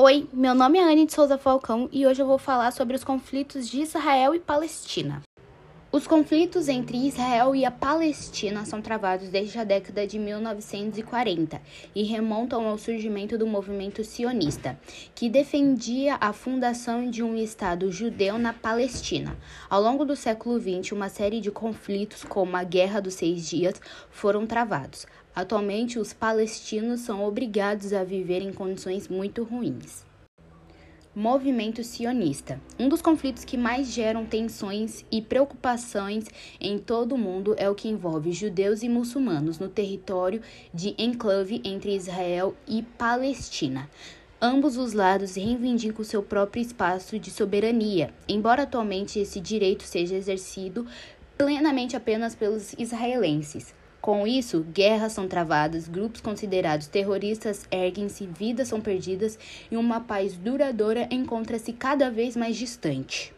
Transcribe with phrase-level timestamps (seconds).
[0.00, 3.02] Oi, meu nome é Anne de Souza Falcão e hoje eu vou falar sobre os
[3.02, 5.22] conflitos de Israel e Palestina.
[5.90, 11.62] Os conflitos entre Israel e a Palestina são travados desde a década de 1940
[11.94, 14.78] e remontam ao surgimento do movimento sionista,
[15.14, 19.34] que defendia a fundação de um Estado judeu na Palestina.
[19.70, 23.80] Ao longo do século XX, uma série de conflitos, como a Guerra dos Seis Dias,
[24.10, 25.06] foram travados.
[25.34, 30.06] Atualmente, os palestinos são obrigados a viver em condições muito ruins.
[31.14, 32.60] Movimento sionista.
[32.78, 36.26] Um dos conflitos que mais geram tensões e preocupações
[36.60, 41.60] em todo o mundo é o que envolve judeus e muçulmanos no território de enclave
[41.64, 43.88] entre Israel e Palestina.
[44.40, 50.86] Ambos os lados reivindicam seu próprio espaço de soberania, embora atualmente esse direito seja exercido
[51.36, 53.74] plenamente apenas pelos israelenses.
[54.00, 59.38] Com isso, guerras são travadas, grupos considerados terroristas erguem-se, vidas são perdidas
[59.70, 63.34] e uma paz duradoura encontra-se cada vez mais distante.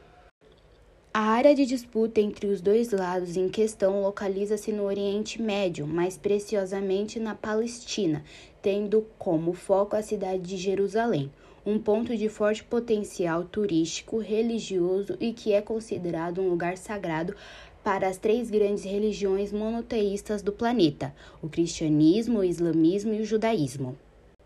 [1.12, 6.16] A área de disputa entre os dois lados em questão localiza-se no Oriente Médio, mais
[6.16, 8.22] preciosamente na Palestina,
[8.62, 11.28] tendo como foco a cidade de Jerusalém,
[11.66, 17.34] um ponto de forte potencial turístico, religioso e que é considerado um lugar sagrado
[17.83, 23.97] para as três grandes religiões monoteístas do planeta: o cristianismo, o islamismo e o judaísmo.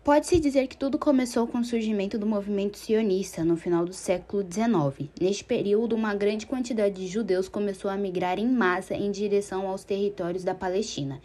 [0.05, 4.43] Pode-se dizer que tudo começou com o surgimento do movimento sionista no final do século
[4.43, 5.09] XIX.
[5.19, 9.83] Neste período, uma grande quantidade de judeus começou a migrar em massa em direção aos
[9.83, 11.19] territórios da Palestina,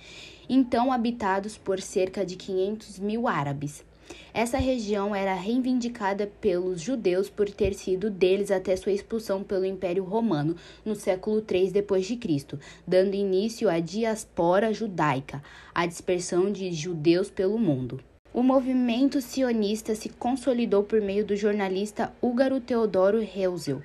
[0.48, 3.84] então habitados por cerca de 500 mil árabes.
[4.32, 10.04] Essa região era reivindicada pelos judeus por ter sido deles até sua expulsão pelo Império
[10.04, 15.42] Romano no século III d.C., dando início à diaspora judaica,
[15.74, 18.00] a dispersão de judeus pelo mundo.
[18.32, 23.78] O movimento sionista se consolidou por meio do jornalista húngaro Teodoro Herzl.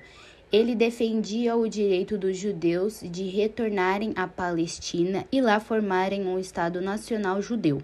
[0.52, 6.80] Ele defendia o direito dos judeus de retornarem à Palestina e lá formarem um Estado
[6.80, 7.82] nacional judeu.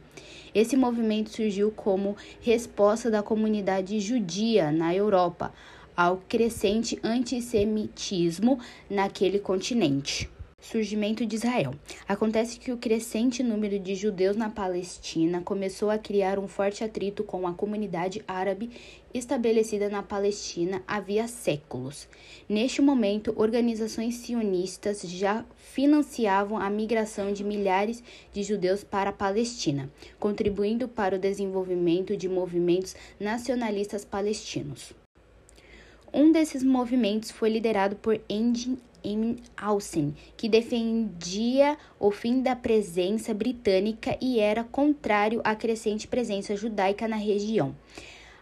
[0.55, 5.53] Esse movimento surgiu como resposta da comunidade judia na Europa
[5.97, 8.59] ao crescente antissemitismo
[8.89, 10.29] naquele continente.
[10.63, 11.75] Surgimento de Israel.
[12.09, 17.25] Acontece que o crescente número de judeus na Palestina começou a criar um forte atrito
[17.25, 18.71] com a comunidade árabe
[19.13, 22.09] estabelecida na Palestina havia séculos.
[22.49, 28.01] Neste momento, organizações sionistas já financiavam a migração de milhares
[28.33, 29.91] de judeus para a Palestina,
[30.21, 34.93] contribuindo para o desenvolvimento de movimentos nacionalistas palestinos.
[36.15, 43.35] Um desses movimentos foi liderado por Engin Emin Alsen, que defendia o fim da presença
[43.35, 47.75] britânica e era contrário à crescente presença judaica na região.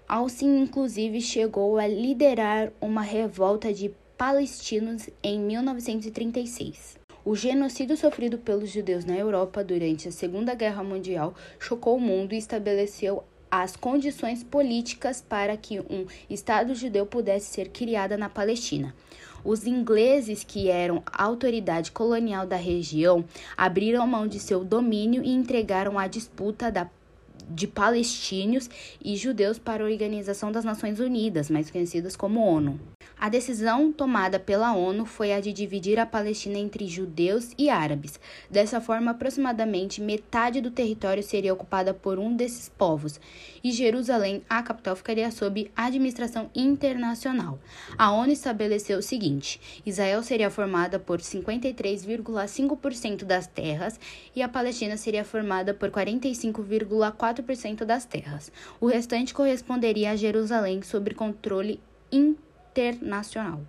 [0.08, 6.98] Alsen, inclusive, chegou a liderar uma revolta de palestinos em 1936.
[7.24, 12.34] O genocídio sofrido pelos judeus na Europa durante a Segunda Guerra Mundial chocou o mundo
[12.34, 18.94] e estabeleceu as condições políticas para que um Estado judeu pudesse ser criado na Palestina.
[19.44, 23.24] Os ingleses, que eram a autoridade colonial da região,
[23.56, 26.88] abriram mão de seu domínio e entregaram a disputa da
[27.48, 28.70] de palestinos
[29.04, 32.78] e judeus para a Organização das Nações Unidas, mais conhecidas como ONU.
[33.20, 38.18] A decisão tomada pela ONU foi a de dividir a Palestina entre judeus e árabes.
[38.50, 43.20] Dessa forma, aproximadamente metade do território seria ocupada por um desses povos,
[43.62, 47.58] e Jerusalém, a capital, ficaria sob administração internacional.
[47.98, 54.00] A ONU estabeleceu o seguinte: Israel seria formada por 53,5% das terras
[54.34, 58.50] e a Palestina seria formada por 45,4% das terras.
[58.80, 61.78] O restante corresponderia a Jerusalém sob controle
[62.10, 63.60] internacional internacional.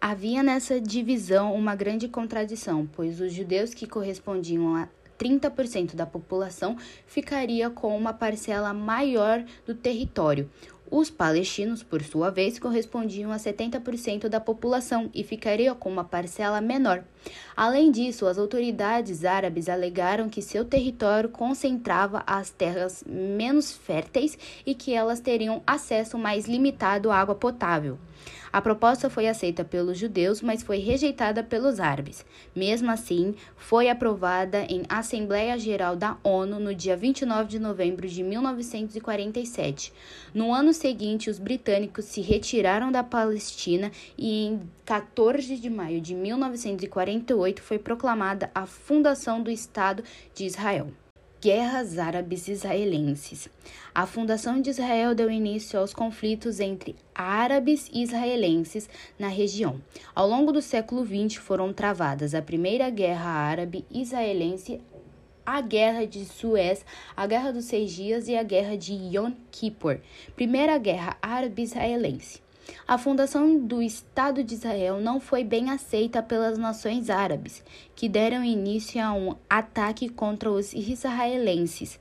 [0.00, 6.76] Havia nessa divisão uma grande contradição, pois os judeus que correspondiam a 30% da população
[7.06, 10.50] ficaria com uma parcela maior do território.
[10.88, 16.60] Os palestinos, por sua vez, correspondiam a 70% da população e ficariam com uma parcela
[16.60, 17.02] menor.
[17.56, 24.74] Além disso, as autoridades árabes alegaram que seu território concentrava as terras menos férteis e
[24.74, 27.98] que elas teriam acesso mais limitado à água potável.
[28.56, 32.24] A proposta foi aceita pelos judeus, mas foi rejeitada pelos árabes.
[32.54, 38.22] Mesmo assim, foi aprovada em Assembleia Geral da ONU no dia 29 de novembro de
[38.22, 39.92] 1947.
[40.32, 46.14] No ano seguinte, os britânicos se retiraram da Palestina e em 14 de maio de
[46.14, 50.92] 1948 foi proclamada a fundação do Estado de Israel.
[51.40, 53.48] Guerras Árabes Israelenses.
[53.94, 58.88] A fundação de Israel deu início aos conflitos entre árabes e israelenses
[59.18, 59.80] na região.
[60.14, 64.80] Ao longo do século XX foram travadas a Primeira Guerra Árabe-Israelense,
[65.46, 66.84] a Guerra de Suez,
[67.16, 70.00] a Guerra dos Seis Dias e a Guerra de Yom Kippur,
[70.34, 72.44] Primeira Guerra Árabe-Israelense.
[72.86, 77.62] A fundação do Estado de Israel não foi bem aceita pelas nações árabes,
[77.94, 81.98] que deram início a um ataque contra os israelenses.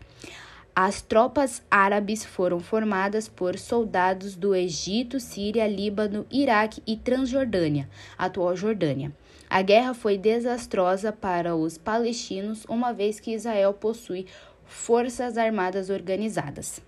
[0.78, 8.58] As tropas árabes foram formadas por soldados do Egito, Síria, Líbano, Iraque e Transjordânia, atual
[8.58, 9.14] Jordânia.
[9.50, 14.28] A guerra foi desastrosa para os palestinos, uma vez que Israel possui
[14.66, 16.82] forças armadas organizadas.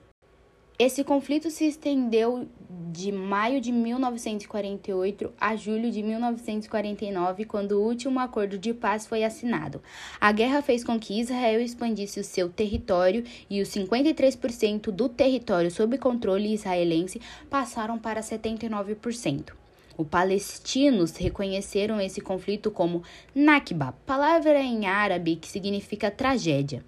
[0.79, 2.47] Esse conflito se estendeu
[2.91, 9.23] de maio de 1948 a julho de 1949, quando o último acordo de paz foi
[9.23, 9.81] assinado.
[10.21, 15.71] A guerra fez com que Israel expandisse o seu território e os 53% do território
[15.71, 17.19] sob controle israelense
[17.49, 19.66] passaram para 79%.
[19.97, 23.01] Os palestinos reconheceram esse conflito como
[23.33, 26.85] Nakba, palavra em árabe que significa tragédia.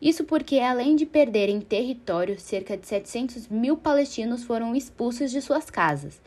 [0.00, 5.70] Isso porque, além de perderem território, cerca de 700 mil palestinos foram expulsos de suas
[5.70, 6.20] casas.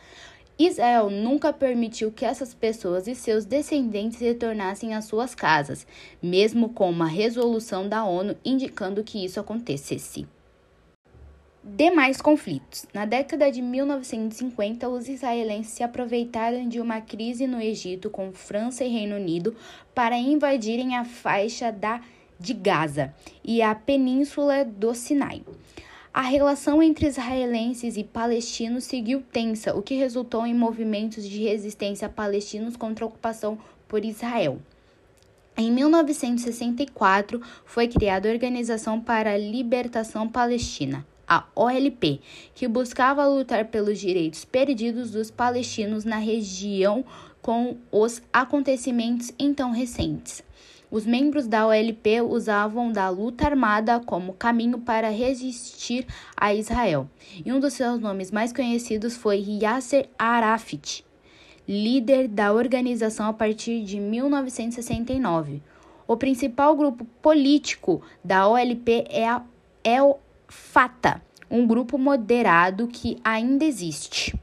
[0.57, 5.86] Israel nunca permitiu que essas pessoas e seus descendentes retornassem às suas casas,
[6.21, 10.27] mesmo com uma resolução da ONU indicando que isso acontecesse.
[11.65, 12.86] Demais conflitos.
[12.94, 18.83] Na década de 1950, os israelenses se aproveitaram de uma crise no Egito com França
[18.83, 19.56] e Reino Unido
[19.95, 22.01] para invadirem a faixa da,
[22.38, 25.42] de Gaza e a península do Sinai.
[26.13, 32.10] A relação entre israelenses e palestinos seguiu tensa, o que resultou em movimentos de resistência
[32.10, 33.57] palestinos contra a ocupação
[33.88, 34.60] por Israel.
[35.56, 42.21] Em 1964, foi criada a Organização para a Libertação Palestina a OLP,
[42.53, 47.03] que buscava lutar pelos direitos perdidos dos palestinos na região
[47.41, 50.44] com os acontecimentos então recentes.
[50.91, 56.06] Os membros da OLP usavam da luta armada como caminho para resistir
[56.38, 57.09] a Israel,
[57.44, 61.03] e um dos seus nomes mais conhecidos foi Yasser Arafat,
[61.68, 65.63] líder da organização a partir de 1969.
[66.07, 69.41] O principal grupo político da OLP é, a,
[69.83, 69.97] é
[70.83, 74.35] o Fata, um grupo moderado que ainda existe.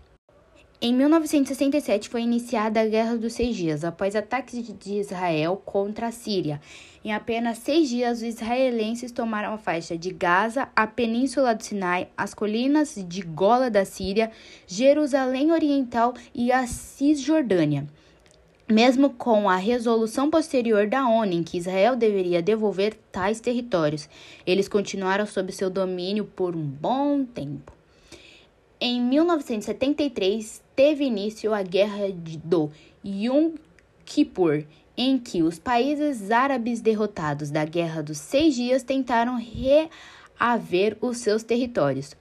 [0.81, 6.11] Em 1967 foi iniciada a Guerra dos Seis Dias, após ataques de Israel contra a
[6.11, 6.59] Síria.
[7.05, 12.09] Em apenas seis dias, os israelenses tomaram a faixa de Gaza, a Península do Sinai,
[12.17, 14.31] as colinas de Gola da Síria,
[14.67, 17.87] Jerusalém Oriental e a Cisjordânia.
[18.71, 24.09] Mesmo com a resolução posterior da ONU em que Israel deveria devolver tais territórios,
[24.47, 27.73] eles continuaram sob seu domínio por um bom tempo.
[28.81, 32.13] Em 1973, teve início a Guerra
[32.45, 32.71] do
[33.05, 33.55] Yom
[34.05, 34.65] Kippur,
[34.97, 41.43] em que os países árabes derrotados da Guerra dos Seis Dias tentaram reaver os seus
[41.43, 42.15] territórios.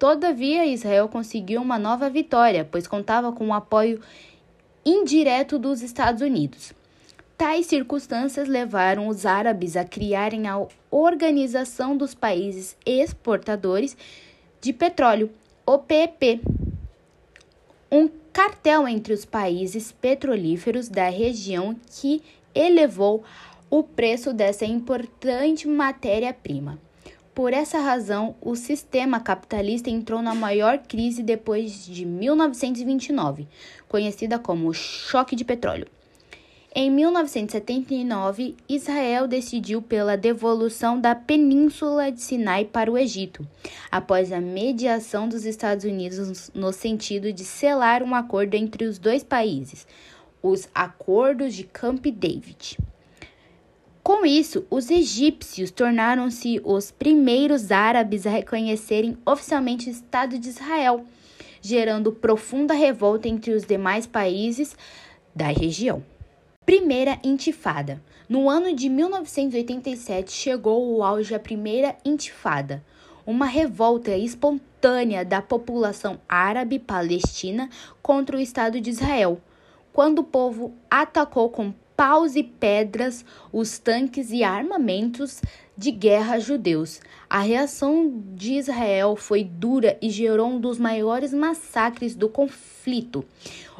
[0.00, 4.00] Todavia, Israel conseguiu uma nova vitória, pois contava com o apoio
[4.84, 6.72] indireto dos Estados Unidos.
[7.36, 13.96] Tais circunstâncias levaram os árabes a criarem a Organização dos Países Exportadores
[14.60, 15.30] de Petróleo,
[15.66, 16.40] OPEP,
[17.90, 22.22] um cartel entre os países petrolíferos da região que
[22.54, 23.24] elevou
[23.68, 26.78] o preço dessa importante matéria-prima.
[27.34, 33.48] Por essa razão, o sistema capitalista entrou na maior crise depois de 1929,
[33.88, 35.86] conhecida como choque de petróleo.
[36.74, 43.46] Em 1979, Israel decidiu pela devolução da Península de Sinai para o Egito,
[43.90, 49.24] após a mediação dos Estados Unidos no sentido de selar um acordo entre os dois
[49.24, 49.86] países,
[50.42, 52.76] os Acordos de Camp David.
[54.02, 61.04] Com isso, os egípcios tornaram-se os primeiros árabes a reconhecerem oficialmente o Estado de Israel,
[61.60, 64.76] gerando profunda revolta entre os demais países
[65.32, 66.02] da região.
[66.66, 68.02] Primeira Intifada.
[68.28, 72.82] No ano de 1987 chegou o auge a Primeira Intifada,
[73.24, 77.70] uma revolta espontânea da população árabe palestina
[78.02, 79.40] contra o Estado de Israel,
[79.92, 85.40] quando o povo atacou com paus e pedras os tanques e armamentos
[85.78, 87.00] de guerra judeus.
[87.30, 93.24] A reação de Israel foi dura e gerou um dos maiores massacres do conflito,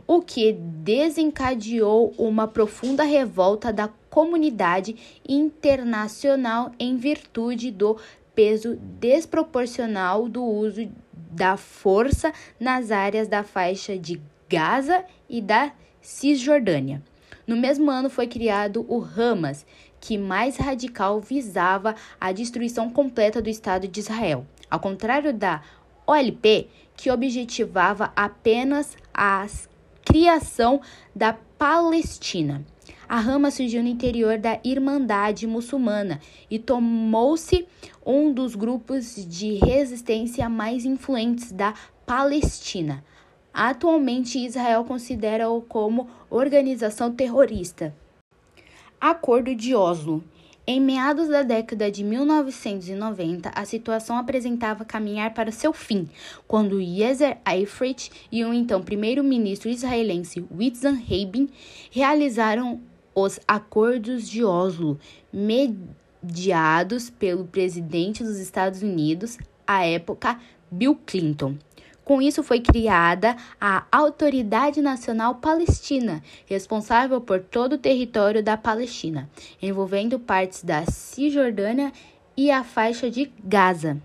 [0.07, 4.95] o que desencadeou uma profunda revolta da comunidade
[5.29, 7.99] internacional em virtude do
[8.37, 17.03] peso desproporcional do uso da força nas áreas da faixa de Gaza e da Cisjordânia.
[17.47, 19.67] No mesmo ano foi criado o Hamas,
[20.01, 25.63] que mais radical visava a destruição completa do Estado de Israel, ao contrário da
[26.07, 29.47] OLP, que objetivava apenas a
[30.05, 30.81] criação
[31.15, 32.65] da Palestina.
[33.09, 36.21] A Hamas surgiu no interior da Irmandade Muçulmana
[36.51, 37.67] e tomou-se
[38.05, 41.75] um dos grupos de resistência mais influentes da
[42.07, 43.05] Palestina.
[43.53, 47.95] Atualmente, Israel considera-o como organização terrorista.
[49.01, 50.23] Acordo de Oslo.
[50.65, 56.09] Em meados da década de 1990, a situação apresentava caminhar para seu fim,
[56.47, 61.49] quando Yezer Eifert e o então primeiro-ministro israelense Yitzhak Rabin
[61.91, 62.81] realizaram
[63.13, 65.01] os Acordos de Oslo,
[65.33, 70.41] mediados pelo presidente dos Estados Unidos, à época
[70.71, 71.57] Bill Clinton.
[72.05, 79.31] Com isso, foi criada a Autoridade Nacional Palestina, responsável por todo o território da Palestina,
[79.61, 81.93] envolvendo partes da Cisjordânia
[82.37, 84.01] e a faixa de Gaza.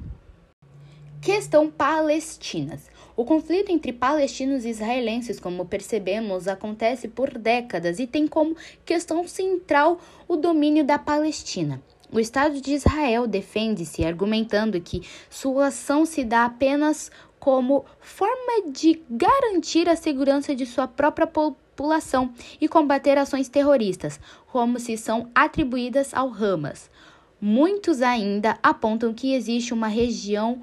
[1.22, 2.88] Questão Palestinas.
[3.16, 9.28] O conflito entre palestinos e israelenses, como percebemos, acontece por décadas e tem como questão
[9.28, 11.82] central o domínio da Palestina.
[12.10, 17.12] O Estado de Israel defende-se argumentando que sua ação se dá apenas
[17.48, 24.20] como forma de garantir a segurança de sua própria população e combater ações terroristas,
[24.52, 26.92] como se são atribuídas ao Hamas.
[27.40, 30.62] Muitos ainda apontam que existe uma região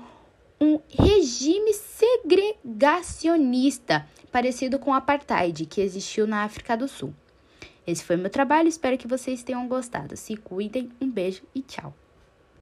[0.61, 7.15] um regime segregacionista, parecido com o apartheid que existiu na África do Sul.
[7.87, 10.19] Esse foi meu trabalho, espero que vocês tenham gostado.
[10.19, 11.95] Se cuidem, um beijo e tchau.